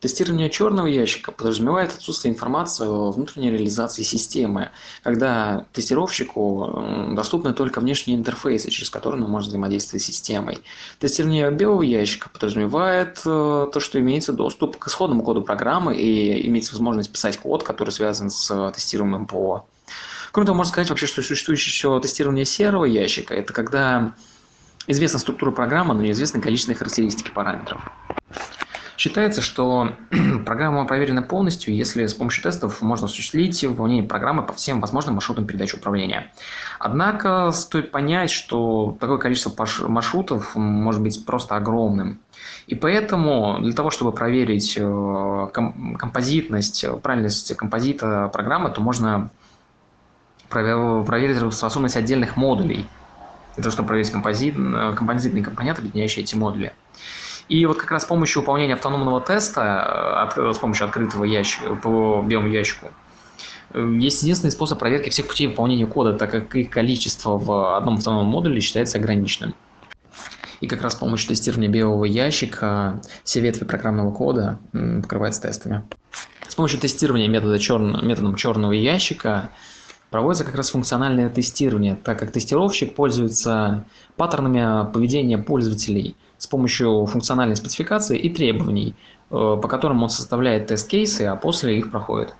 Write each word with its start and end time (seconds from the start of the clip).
Тестирование 0.00 0.50
черного 0.50 0.86
ящика 0.86 1.32
подразумевает 1.32 1.90
отсутствие 1.90 2.34
информации 2.34 2.86
о 2.86 3.10
внутренней 3.10 3.50
реализации 3.50 4.02
системы, 4.02 4.70
когда 5.02 5.64
тестировщику 5.72 6.84
доступны 7.12 7.54
только 7.54 7.80
внешние 7.80 8.18
интерфейсы, 8.18 8.70
через 8.70 8.90
которые 8.90 9.24
он 9.24 9.30
может 9.30 9.48
взаимодействовать 9.48 10.02
с 10.02 10.06
системой. 10.06 10.58
Тестирование 10.98 11.50
белого 11.50 11.82
ящика 11.82 12.28
подразумевает 12.28 13.20
э, 13.24 13.68
то, 13.72 13.80
что 13.80 13.98
имеется 13.98 14.34
доступ 14.34 14.76
к 14.76 14.88
исходному 14.88 15.22
коду 15.22 15.40
программы 15.40 15.96
и 15.96 16.46
имеется 16.46 16.72
возможность 16.72 17.10
писать 17.10 17.38
код, 17.38 17.62
который 17.62 17.90
связан 17.90 18.30
с 18.30 18.72
тестируемым 18.72 19.26
ПО. 19.26 19.66
Кроме 20.30 20.46
того, 20.46 20.58
можно 20.58 20.72
сказать 20.72 20.90
вообще, 20.90 21.06
что 21.06 21.22
существующее 21.22 21.70
еще 21.70 21.98
тестирование 22.00 22.44
серого 22.44 22.84
ящика– 22.84 23.32
это 23.36 23.54
когда 23.54 24.12
известна 24.86 25.18
структура 25.18 25.50
программы, 25.50 25.94
но 25.94 26.02
неизвестны 26.02 26.42
количественные 26.42 26.76
характеристики 26.76 27.30
параметров. 27.30 27.80
Считается, 28.96 29.42
что 29.42 29.92
программа 30.46 30.86
проверена 30.86 31.22
полностью, 31.22 31.74
если 31.74 32.06
с 32.06 32.14
помощью 32.14 32.42
тестов 32.42 32.80
можно 32.80 33.06
осуществить 33.06 33.62
выполнение 33.62 34.08
программы 34.08 34.42
по 34.42 34.54
всем 34.54 34.80
возможным 34.80 35.16
маршрутам 35.16 35.46
передачи 35.46 35.76
управления. 35.76 36.32
Однако 36.78 37.50
стоит 37.52 37.90
понять, 37.90 38.30
что 38.30 38.96
такое 38.98 39.18
количество 39.18 39.54
маршрутов 39.86 40.54
может 40.54 41.02
быть 41.02 41.24
просто 41.26 41.56
огромным. 41.56 42.20
И 42.66 42.74
поэтому 42.74 43.58
для 43.60 43.72
того, 43.72 43.90
чтобы 43.90 44.12
проверить 44.12 44.76
э, 44.78 45.48
композитность, 45.52 46.84
правильность 47.02 47.54
композита 47.56 48.28
программы, 48.28 48.70
то 48.70 48.80
можно 48.80 49.30
проверить 50.48 51.52
способность 51.52 51.96
отдельных 51.96 52.36
модулей, 52.36 52.86
для 53.56 53.62
того, 53.62 53.72
чтобы 53.72 53.88
проверить 53.88 54.10
композит, 54.10 54.54
э, 54.56 54.94
композитные 54.96 55.44
компоненты, 55.44 55.82
объединяющие 55.82 56.24
эти 56.24 56.34
модули. 56.34 56.72
И 57.48 57.64
вот 57.64 57.78
как 57.78 57.92
раз 57.92 58.02
с 58.02 58.06
помощью 58.06 58.42
выполнения 58.42 58.74
автономного 58.74 59.20
теста, 59.20 60.32
э, 60.36 60.52
с 60.52 60.58
помощью 60.58 60.86
открытого 60.86 61.24
ящика, 61.24 61.76
по 61.76 62.22
белому 62.26 62.48
ящику, 62.48 62.90
э, 63.72 63.94
есть 64.00 64.22
единственный 64.22 64.50
способ 64.50 64.78
проверки 64.78 65.10
всех 65.10 65.28
путей 65.28 65.46
выполнения 65.46 65.86
кода, 65.86 66.14
так 66.14 66.30
как 66.30 66.54
их 66.56 66.70
количество 66.70 67.38
в 67.38 67.76
одном 67.76 67.94
автономном 67.94 68.26
модуле 68.26 68.60
считается 68.60 68.98
ограниченным. 68.98 69.54
И 70.60 70.66
как 70.66 70.82
раз 70.82 70.94
с 70.94 70.96
помощью 70.96 71.28
тестирования 71.28 71.68
белого 71.68 72.04
ящика 72.04 73.00
все 73.22 73.40
ветви 73.40 73.64
программного 73.64 74.10
кода 74.10 74.58
покрываются 74.72 75.42
тестами. 75.42 75.84
С 76.48 76.54
помощью 76.54 76.80
тестирования 76.80 77.28
метода 77.28 77.58
чер... 77.58 77.78
методом 77.78 78.34
черного 78.36 78.72
ящика 78.72 79.50
проводится 80.10 80.44
как 80.44 80.54
раз 80.54 80.70
функциональное 80.70 81.28
тестирование, 81.28 81.96
так 81.96 82.18
как 82.18 82.30
тестировщик 82.30 82.94
пользуется 82.94 83.84
паттернами 84.16 84.90
поведения 84.92 85.38
пользователей 85.38 86.16
с 86.38 86.46
помощью 86.46 87.06
функциональной 87.06 87.56
спецификации 87.56 88.18
и 88.18 88.30
требований, 88.30 88.94
э, 89.30 89.32
по 89.32 89.68
которым 89.68 90.02
он 90.02 90.10
составляет 90.10 90.68
тест-кейсы, 90.68 91.22
а 91.22 91.36
после 91.36 91.78
их 91.78 91.90
проходит. 91.90 92.36